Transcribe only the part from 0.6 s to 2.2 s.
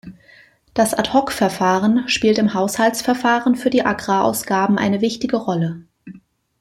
Das Ad hoc-Verfahren